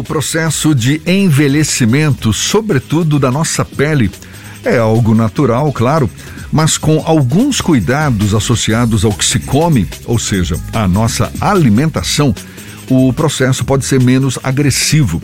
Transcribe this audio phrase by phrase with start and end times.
[0.00, 4.10] O processo de envelhecimento, sobretudo da nossa pele,
[4.64, 6.08] é algo natural, claro,
[6.50, 12.34] mas com alguns cuidados associados ao que se come, ou seja, à nossa alimentação,
[12.88, 15.20] o processo pode ser menos agressivo.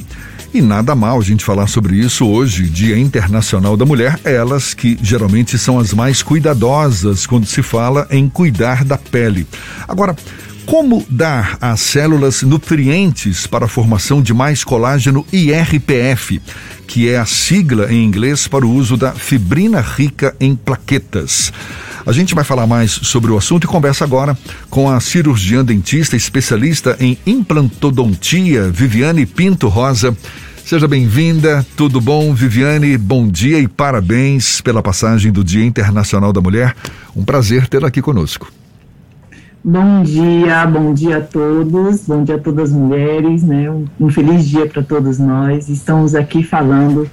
[0.52, 4.98] E nada mal a gente falar sobre isso hoje, Dia Internacional da Mulher, elas que
[5.00, 9.46] geralmente são as mais cuidadosas quando se fala em cuidar da pele.
[9.88, 10.14] Agora,
[10.66, 16.42] como dar às células nutrientes para a formação de mais colágeno IRPF,
[16.88, 21.52] que é a sigla em inglês para o uso da fibrina rica em plaquetas?
[22.04, 24.36] A gente vai falar mais sobre o assunto e conversa agora
[24.68, 30.16] com a cirurgiã dentista especialista em implantodontia, Viviane Pinto Rosa.
[30.64, 32.98] Seja bem-vinda, tudo bom, Viviane?
[32.98, 36.74] Bom dia e parabéns pela passagem do Dia Internacional da Mulher.
[37.14, 38.50] Um prazer tê-la aqui conosco.
[39.68, 43.68] Bom dia, bom dia a todos, bom dia a todas as mulheres, né?
[43.98, 45.68] Um, feliz dia para todos nós.
[45.68, 47.10] Estamos aqui falando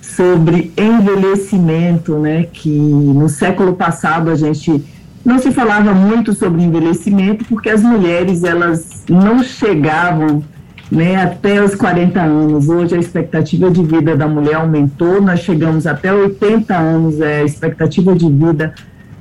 [0.00, 2.46] sobre envelhecimento, né?
[2.52, 4.80] Que no século passado a gente
[5.24, 10.44] não se falava muito sobre envelhecimento porque as mulheres elas não chegavam
[10.92, 12.68] né, até os 40 anos.
[12.68, 17.44] Hoje a expectativa de vida da mulher aumentou, nós chegamos até 80 anos, é a
[17.44, 18.72] expectativa de vida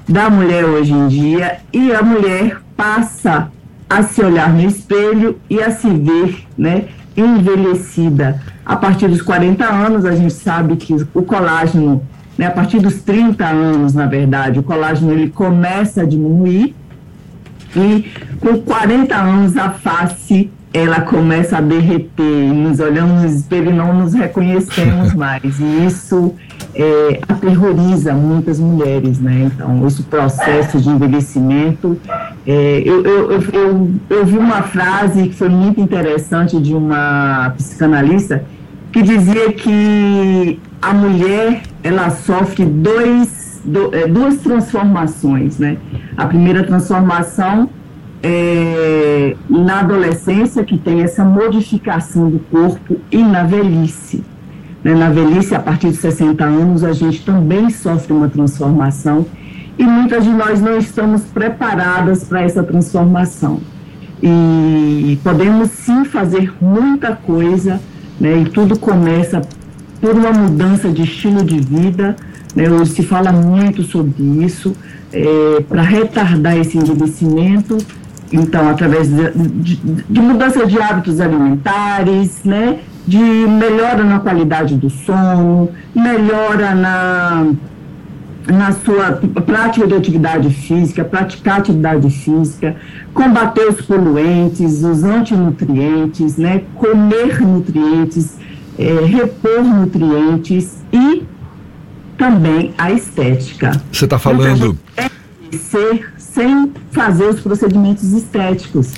[0.07, 3.52] da mulher hoje em dia, e a mulher passa
[3.89, 8.39] a se olhar no espelho e a se ver, né, envelhecida.
[8.66, 12.03] A partir dos 40 anos, a gente sabe que o colágeno,
[12.38, 16.75] né, a partir dos 30 anos, na verdade, o colágeno ele começa a diminuir
[17.75, 18.05] e
[18.39, 23.94] com 40 anos a face ela começa a derreter, nos olhamos no espelho e não
[23.94, 25.59] nos reconhecemos mais.
[25.59, 26.36] E isso
[26.75, 29.49] é, aterroriza muitas mulheres, né?
[29.53, 31.99] Então, esse processo de envelhecimento.
[32.45, 37.53] É, eu, eu, eu, eu, eu vi uma frase que foi muito interessante de uma
[37.57, 38.43] psicanalista
[38.91, 45.77] que dizia que a mulher ela sofre dois, do, é, duas transformações, né?
[46.15, 47.69] A primeira transformação
[48.23, 54.23] é, na adolescência, que tem essa modificação do corpo, e na velhice.
[54.83, 54.95] Né?
[54.95, 59.26] Na velhice, a partir de 60 anos, a gente também sofre uma transformação
[59.77, 63.60] e muitas de nós não estamos preparadas para essa transformação.
[64.21, 67.80] E podemos sim fazer muita coisa,
[68.20, 68.42] né?
[68.42, 69.42] e tudo começa
[70.02, 72.16] por uma mudança de estilo de vida.
[72.55, 72.70] Né?
[72.70, 74.76] Hoje se fala muito sobre isso,
[75.14, 77.77] é, para retardar esse envelhecimento
[78.32, 84.89] então, através de, de, de, mudança de hábitos alimentares, né, de melhora na qualidade do
[84.89, 87.47] sono, melhora na,
[88.45, 89.13] na sua
[89.45, 92.75] prática de atividade física, praticar atividade física,
[93.13, 98.35] combater os poluentes, os antinutrientes, né, comer nutrientes,
[98.77, 101.23] é, repor nutrientes e
[102.17, 103.71] também a estética.
[103.89, 104.77] Você está falando.
[104.95, 105.09] Então,
[105.51, 108.93] é ser sem fazer os procedimentos estéticos.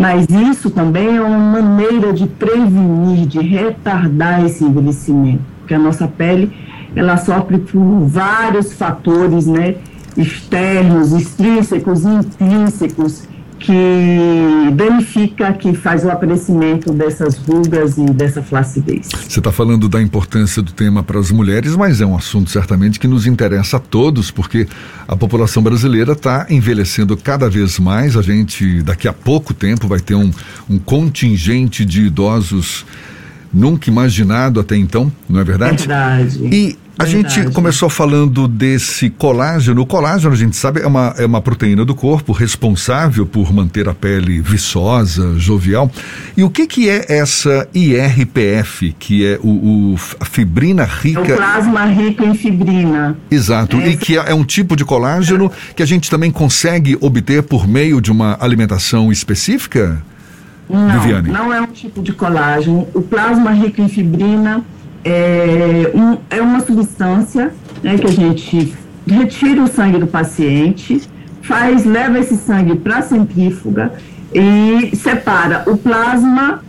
[0.00, 6.08] Mas isso também é uma maneira de prevenir, de retardar esse envelhecimento, porque a nossa
[6.08, 6.50] pele
[6.96, 9.74] ela sofre por vários fatores, né,
[10.16, 13.28] externos, extrínsecos, intrínsecos,
[13.60, 19.08] que danifica, que faz o aparecimento dessas rugas e dessa flacidez.
[19.28, 22.98] Você está falando da importância do tema para as mulheres, mas é um assunto certamente
[22.98, 24.66] que nos interessa a todos, porque
[25.06, 28.16] a população brasileira está envelhecendo cada vez mais.
[28.16, 30.30] A gente, daqui a pouco tempo, vai ter um,
[30.68, 32.86] um contingente de idosos
[33.52, 35.86] nunca imaginado até então, não é verdade?
[35.86, 36.38] Verdade.
[36.50, 37.34] E a Verdade.
[37.34, 39.80] gente começou falando desse colágeno.
[39.80, 43.88] O colágeno, a gente sabe, é uma, é uma proteína do corpo responsável por manter
[43.88, 45.90] a pele viçosa, jovial.
[46.36, 49.48] E o que, que é essa IRPF, que é o,
[49.94, 51.20] o a fibrina rica.
[51.20, 53.16] É o plasma rico em fibrina.
[53.30, 53.78] Exato.
[53.78, 53.88] Essa...
[53.88, 57.66] E que é, é um tipo de colágeno que a gente também consegue obter por
[57.66, 60.02] meio de uma alimentação específica?
[60.68, 61.30] Não, Viviane?
[61.30, 62.86] não é um tipo de colágeno.
[62.92, 64.62] O plasma rico em fibrina
[65.04, 67.52] é, um, é uma substância
[67.82, 68.74] né, que a gente
[69.06, 71.02] retira o sangue do paciente,
[71.42, 73.92] faz, leva esse sangue para a centrífuga
[74.32, 76.62] e separa o plasma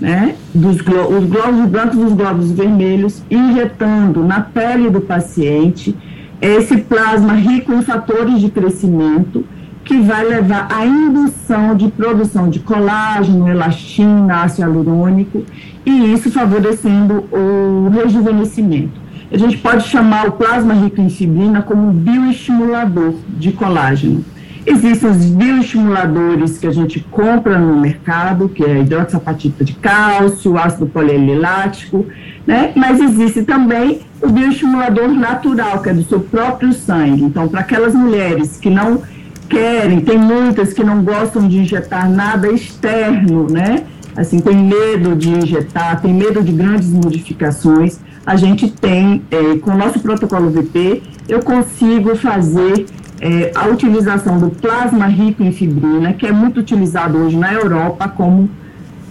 [0.00, 5.96] né, dos os glóbulos brancos dos glóbulos vermelhos, injetando na pele do paciente
[6.40, 9.44] esse plasma rico em fatores de crescimento
[9.84, 11.39] que vai levar à indução
[11.76, 15.44] de produção de colágeno, elastina, ácido hialurônico,
[15.84, 19.00] e isso favorecendo o rejuvenescimento.
[19.32, 24.24] A gente pode chamar o plasma rico em fibrina como um bioestimulador de colágeno.
[24.66, 30.86] Existem os bioestimuladores que a gente compra no mercado, que é hidroxapatita de cálcio, ácido
[30.86, 32.06] polielilático,
[32.46, 32.72] né?
[32.76, 37.22] Mas existe também o bioestimulador natural, que é do seu próprio sangue.
[37.22, 39.02] Então, para aquelas mulheres que não
[39.50, 43.82] querem, tem muitas que não gostam de injetar nada externo, né?
[44.16, 47.98] Assim, tem medo de injetar, tem medo de grandes modificações.
[48.24, 52.86] A gente tem, é, com o nosso protocolo VP, eu consigo fazer
[53.20, 58.08] é, a utilização do plasma rico em fibrina, que é muito utilizado hoje na Europa
[58.08, 58.48] como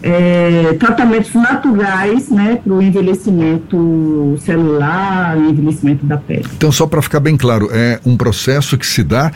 [0.01, 6.45] é, tratamentos naturais né, para o envelhecimento celular, envelhecimento da pele.
[6.56, 9.31] Então, só para ficar bem claro, é um processo que se dá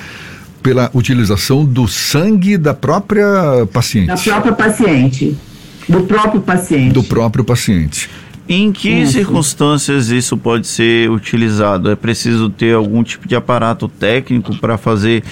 [0.63, 4.07] pela utilização do sangue da própria paciente.
[4.07, 5.37] Da própria paciente.
[5.87, 6.93] Do próprio paciente.
[6.93, 8.09] Do próprio paciente.
[8.47, 9.13] Em que isso.
[9.13, 11.91] circunstâncias isso pode ser utilizado?
[11.91, 15.23] É preciso ter algum tipo de aparato técnico para fazer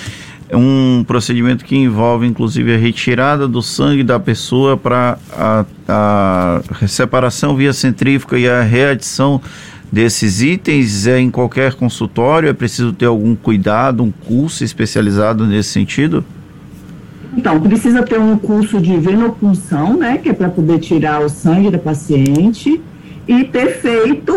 [0.53, 7.55] um procedimento que envolve inclusive a retirada do sangue da pessoa para a, a separação
[7.55, 9.41] via centrífuga e a readição
[9.91, 12.49] desses itens é em qualquer consultório?
[12.49, 16.23] É preciso ter algum cuidado, um curso especializado nesse sentido?
[17.35, 21.69] Então, precisa ter um curso de venopunção, né, que é para poder tirar o sangue
[21.69, 22.81] da paciente
[23.27, 24.35] e ter feito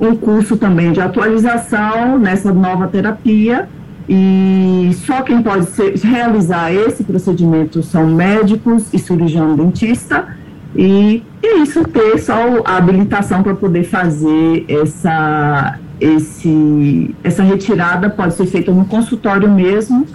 [0.00, 3.68] um curso também de atualização nessa nova terapia.
[4.06, 10.36] E só quem pode ser, realizar esse procedimento são médicos e cirurgião dentista.
[10.76, 18.34] E, e isso ter só a habilitação para poder fazer essa, esse, essa retirada pode
[18.34, 20.06] ser feita no consultório mesmo.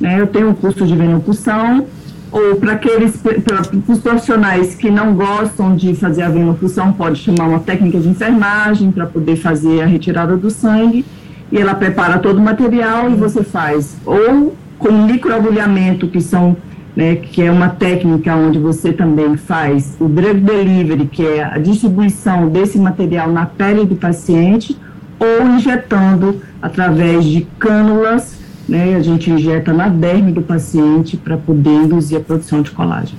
[0.00, 0.18] Né?
[0.18, 1.86] Eu tenho um curso de venopunção
[2.32, 7.48] ou para aqueles para os profissionais que não gostam de fazer a venopunção, pode chamar
[7.48, 11.04] uma técnica de enfermagem para poder fazer a retirada do sangue.
[11.52, 16.56] E ela prepara todo o material e você faz ou com microagulhamento, que são
[16.98, 21.58] né, que é uma técnica onde você também faz o drug delivery, que é a
[21.58, 24.76] distribuição desse material na pele do paciente,
[25.16, 28.96] ou injetando através de cânulas né?
[28.96, 33.18] A gente injeta na derme do paciente para poder induzir a produção de colágeno.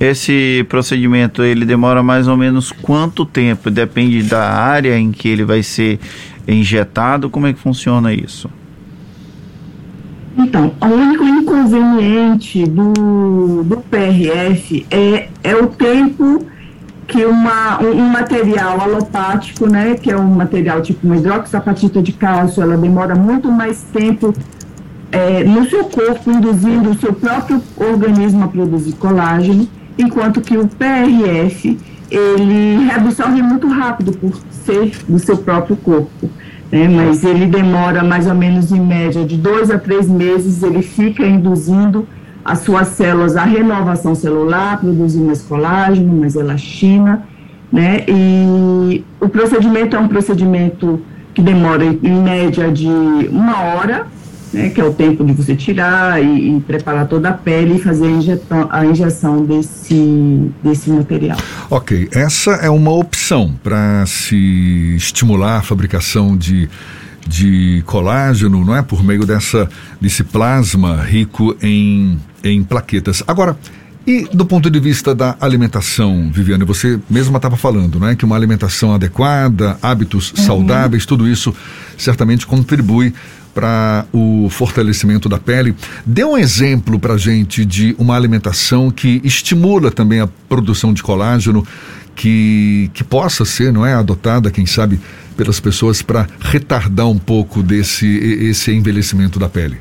[0.00, 3.70] Esse procedimento ele demora mais ou menos quanto tempo?
[3.70, 6.00] Depende da área em que ele vai ser
[6.48, 7.28] injetado.
[7.28, 8.48] Como é que funciona isso?
[10.42, 16.46] Então, o único inconveniente do, do PRF é, é o tempo
[17.06, 22.12] que uma, um, um material alopático, né, que é um material tipo uma hidroxapatita de
[22.12, 24.32] cálcio, ela demora muito mais tempo
[25.12, 30.66] é, no seu corpo, induzindo o seu próprio organismo a produzir colágeno, enquanto que o
[30.66, 31.78] PRF
[32.10, 34.32] ele reabsorve muito rápido por
[34.64, 36.30] ser do seu próprio corpo.
[36.70, 36.88] Né?
[36.88, 41.26] Mas ele demora mais ou menos em média de dois a três meses, ele fica
[41.26, 42.06] induzindo
[42.44, 47.22] as suas células à renovação celular, produzindo mais colágeno, mais elastina,
[47.72, 48.04] né?
[48.08, 51.00] E o procedimento é um procedimento
[51.34, 52.88] que demora em média de
[53.30, 54.06] uma hora
[54.52, 57.78] né, que é o tempo de você tirar e, e, preparar toda a pele e
[57.80, 61.38] fazer a injeção, a injeção desse, desse material.
[61.70, 66.68] Ok, essa é uma opção para se estimular a fabricação de,
[67.26, 68.82] de colágeno, não é?
[68.82, 69.68] Por meio dessa,
[70.00, 73.22] desse plasma rico em, em plaquetas.
[73.26, 73.56] Agora,
[74.06, 78.16] e do ponto de vista da alimentação, Viviane, você mesma estava falando, não é?
[78.16, 80.44] Que uma alimentação adequada, hábitos uhum.
[80.44, 81.54] saudáveis, tudo isso
[81.96, 83.12] certamente contribui
[83.54, 85.74] para o fortalecimento da pele.
[86.04, 91.66] Dê um exemplo para gente de uma alimentação que estimula também a produção de colágeno,
[92.14, 95.00] que, que possa ser, não é, adotada, quem sabe,
[95.36, 99.78] pelas pessoas para retardar um pouco desse esse envelhecimento da pele.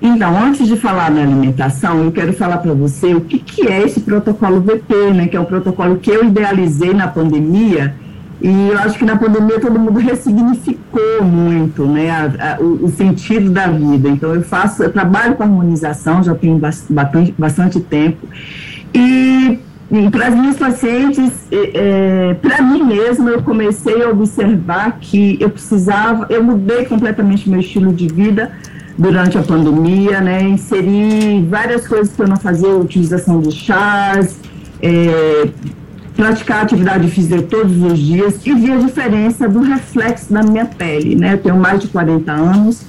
[0.00, 3.82] Então, antes de falar da alimentação, eu quero falar para você o que, que é
[3.82, 7.94] esse protocolo VP, né, que é o protocolo que eu idealizei na pandemia
[8.42, 12.88] e eu acho que na pandemia todo mundo ressignificou muito né, a, a, o, o,
[12.88, 14.08] sentido da vida.
[14.08, 18.26] Então eu faço, eu trabalho com harmonização, já tenho bastante, bastante tempo.
[18.92, 19.60] E,
[20.10, 26.26] para as minhas pacientes, é, para mim mesma, eu comecei a observar que eu precisava,
[26.28, 28.50] eu mudei completamente meu estilo de vida
[28.98, 30.42] durante a pandemia, né?
[30.42, 34.40] Inseri várias coisas que eu não fazia, utilização de chás,
[34.82, 35.48] é,
[36.16, 41.14] praticar atividade física todos os dias e vi a diferença do reflexo na minha pele,
[41.14, 41.34] né?
[41.34, 42.82] Eu tenho mais de 40 anos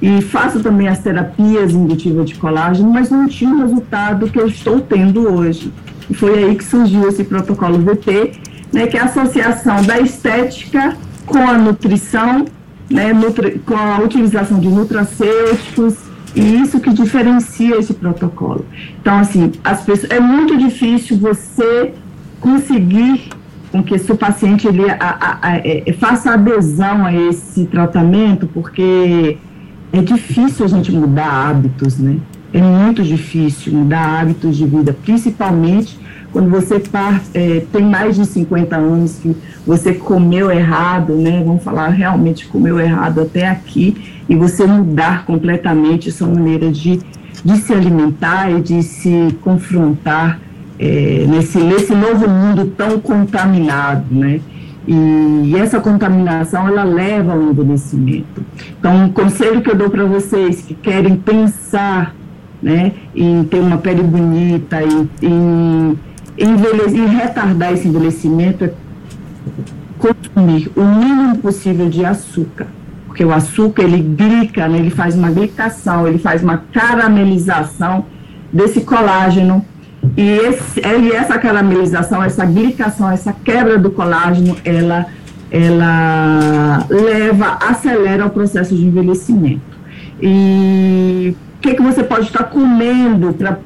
[0.00, 4.46] e faço também as terapias indutivas de colágeno, mas não tinha o resultado que eu
[4.46, 5.72] estou tendo hoje.
[6.08, 8.32] E foi aí que surgiu esse protocolo VT,
[8.72, 10.96] né, que é a associação da estética
[11.26, 12.46] com a nutrição,
[12.88, 13.10] né,
[13.66, 18.64] com a utilização de nutracêuticos E isso que diferencia esse protocolo.
[19.00, 21.92] Então, assim, as pessoas, é muito difícil você
[22.40, 23.30] conseguir
[23.70, 29.38] com que seu paciente ele, a, a, a, é, faça adesão a esse tratamento, porque
[29.92, 32.16] é difícil a gente mudar hábitos, né?
[32.52, 35.98] É muito difícil mudar hábitos de vida, principalmente
[36.32, 36.82] quando você
[37.34, 41.42] é, tem mais de 50 anos que você comeu errado, né?
[41.44, 47.00] Vamos falar realmente comeu errado até aqui e você mudar completamente sua maneira de,
[47.44, 50.40] de se alimentar e de se confrontar
[50.80, 54.40] é, nesse, nesse novo mundo tão contaminado, né?
[54.88, 58.42] E, essa contaminação ela leva ao envelhecimento.
[58.78, 62.14] Então, um conselho que eu dou para vocês que querem pensar,
[62.62, 65.98] né, em ter uma pele bonita, em, em
[66.38, 68.72] envelhecer, retardar esse envelhecimento é
[69.98, 72.66] consumir o mínimo possível de açúcar.
[73.06, 78.06] Porque o açúcar, ele glica, né, ele faz uma glicação, ele faz uma caramelização
[78.50, 79.62] desse colágeno.
[80.16, 85.06] E, esse, e essa caramelização, essa glicação, essa quebra do colágeno, ela,
[85.50, 89.78] ela leva, acelera o processo de envelhecimento.
[90.20, 93.58] E o que, que você pode estar comendo para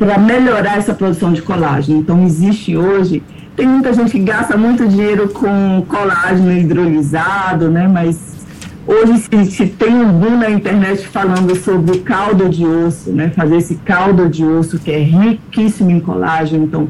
[0.00, 1.98] para melhorar essa produção de colágeno.
[1.98, 3.22] Então, existe hoje,
[3.54, 7.86] tem muita gente que gasta muito dinheiro com colágeno hidrolisado, né?
[7.86, 8.39] Mas
[8.90, 13.30] hoje se, se tem um boom na internet falando sobre caldo de osso, né?
[13.30, 16.64] Fazer esse caldo de osso que é riquíssimo em colágeno.
[16.64, 16.88] Então,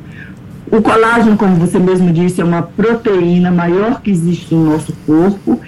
[0.71, 5.61] o colágeno, como você mesmo disse, é uma proteína maior que existe no nosso corpo.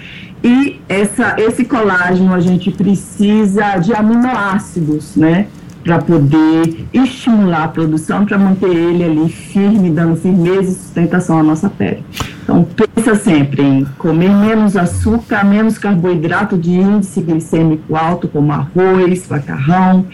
[0.43, 5.47] E essa, esse colágeno a gente precisa de aminoácidos, né?
[5.83, 11.43] para poder estimular a produção, para manter ele ali firme, dando firmeza e sustentação à
[11.43, 12.03] nossa pele.
[12.43, 19.27] Então, pensa sempre em comer menos açúcar, menos carboidrato de índice glicêmico alto, como arroz,
[19.29, 20.05] macarrão,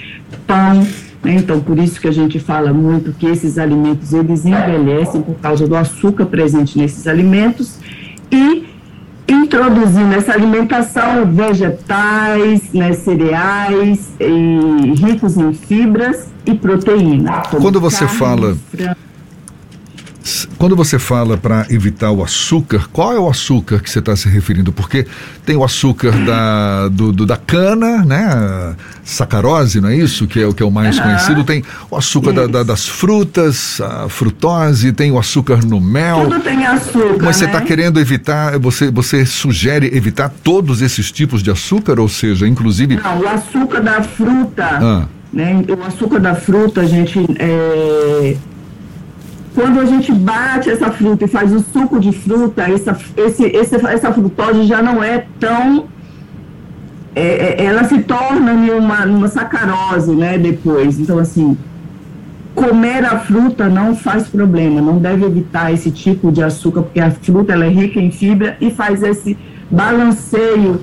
[0.45, 0.87] pão.
[1.23, 1.35] Né?
[1.35, 5.67] Então, por isso que a gente fala muito que esses alimentos, eles envelhecem por causa
[5.67, 7.79] do açúcar presente nesses alimentos
[8.31, 8.63] e
[9.27, 17.43] introduzindo essa alimentação vegetais, né, cereais, e, ricos em fibras e proteína.
[17.49, 19.08] Quando você carne, fala frango,
[20.59, 24.27] quando você fala para evitar o açúcar, qual é o açúcar que você está se
[24.27, 24.73] referindo?
[24.73, 25.07] Porque
[25.45, 28.75] tem o açúcar da, do, do, da cana, né?
[29.01, 30.27] Sacarose, não é isso?
[30.27, 31.03] Que é o que é o mais uhum.
[31.03, 31.43] conhecido.
[31.45, 36.25] Tem o açúcar da, da, das frutas, a frutose, tem o açúcar no mel.
[36.25, 37.23] Tudo tem açúcar.
[37.23, 37.65] Mas você está né?
[37.65, 42.97] querendo evitar, você, você sugere evitar todos esses tipos de açúcar, ou seja, inclusive.
[42.97, 44.65] Não, o açúcar da fruta.
[44.65, 45.07] Ah.
[45.31, 45.63] Né?
[45.69, 47.17] O açúcar da fruta, a gente.
[47.39, 48.35] É
[49.55, 53.75] quando a gente bate essa fruta e faz o suco de fruta, essa, esse, esse,
[53.75, 55.85] essa frutose já não é tão.
[57.15, 60.99] É, é, ela se torna uma, uma sacarose, né, depois.
[60.99, 61.57] Então, assim,
[62.53, 67.09] comer a fruta não faz problema, não deve evitar esse tipo de açúcar, porque a
[67.09, 69.37] fruta ela é rica em fibra e faz esse
[69.71, 70.81] balanceio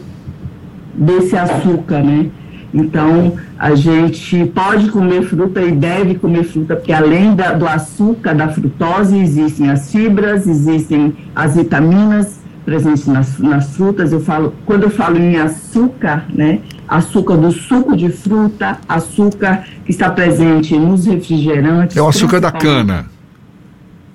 [0.95, 2.31] desse açúcar, né?
[2.73, 8.35] Então, a gente pode comer fruta e deve comer fruta, porque além da, do açúcar,
[8.35, 14.13] da frutose, existem as fibras, existem as vitaminas presentes nas, nas frutas.
[14.13, 16.61] Eu falo, quando eu falo em açúcar, né?
[16.89, 21.97] Açúcar do suco de fruta, açúcar que está presente nos refrigerantes.
[21.97, 23.07] É o açúcar da cana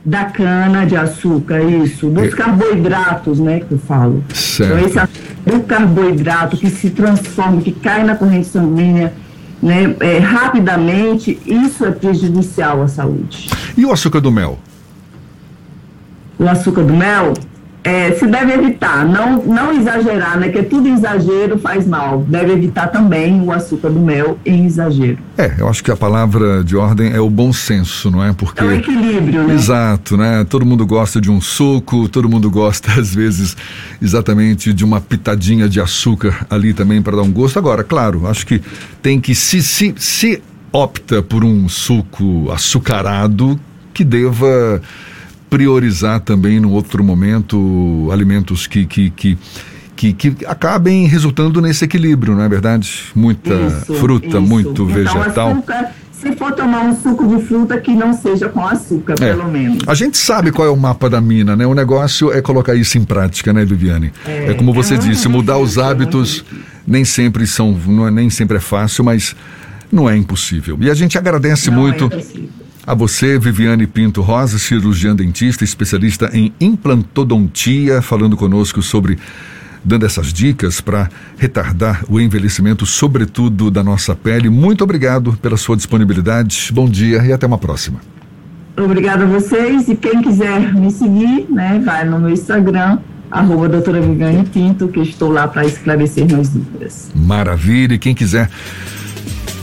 [0.03, 2.29] da cana de açúcar, isso, dos é.
[2.29, 4.23] carboidratos, né, que eu falo.
[4.33, 4.73] Certo.
[4.73, 4.99] Então, esse
[5.45, 9.13] do carboidrato que se transforma, que cai na corrente sanguínea,
[9.61, 13.49] né, é, rapidamente, isso é prejudicial à saúde.
[13.77, 14.57] E o açúcar do mel?
[16.39, 17.33] O açúcar do mel,
[17.83, 20.49] é, se deve evitar, não, não exagerar, né?
[20.49, 22.23] Que tudo exagero faz mal.
[22.27, 25.17] Deve evitar também o açúcar do mel em exagero.
[25.35, 28.33] É, eu acho que a palavra de ordem é o bom senso, não é?
[28.33, 29.55] Porque é o equilíbrio, né?
[29.55, 30.45] Exato, né?
[30.47, 33.57] Todo mundo gosta de um suco, todo mundo gosta às vezes
[33.99, 37.57] exatamente de uma pitadinha de açúcar ali também para dar um gosto.
[37.57, 38.61] Agora, claro, acho que
[39.01, 43.59] tem que se se, se opta por um suco açucarado
[43.91, 44.81] que deva
[45.51, 49.37] priorizar também no outro momento alimentos que, que, que
[49.93, 53.03] que, que, acabem resultando nesse equilíbrio, não é verdade?
[53.13, 54.41] Muita isso, fruta, isso.
[54.41, 55.51] muito então, vegetal.
[55.51, 59.35] Açúcar, se for tomar um suco de fruta que não seja com açúcar, é.
[59.35, 59.83] pelo menos.
[59.85, 61.67] A gente sabe qual é o mapa da mina, né?
[61.67, 64.11] O negócio é colocar isso em prática, né, Viviane?
[64.25, 66.43] É, é como você é disse, mudar os hábitos
[66.87, 69.35] nem sempre são, não é, nem sempre é fácil, mas
[69.91, 70.79] não é impossível.
[70.81, 72.09] E a gente agradece não muito.
[72.11, 79.17] É a você, Viviane Pinto Rosa, cirurgiã dentista, especialista em implantodontia, falando conosco sobre
[79.83, 84.49] dando essas dicas para retardar o envelhecimento, sobretudo da nossa pele.
[84.49, 86.69] Muito obrigado pela sua disponibilidade.
[86.71, 87.99] Bom dia e até uma próxima.
[88.77, 94.01] Obrigada a vocês e quem quiser me seguir, né, vai no meu Instagram, arroba doutora
[94.01, 97.11] Viviane Tinto, que estou lá para esclarecer minhas dúvidas.
[97.13, 98.49] Maravilha, e quem quiser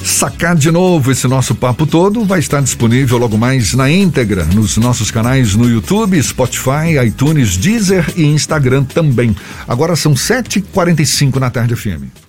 [0.08, 4.76] sacar de novo esse nosso papo todo, vai estar disponível logo mais na íntegra nos
[4.76, 9.36] nossos canais no YouTube, Spotify, iTunes, Deezer e Instagram também.
[9.66, 12.27] Agora são 7h45 na tarde FM.